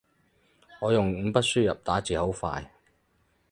[0.79, 2.71] 我用五筆輸入打字好快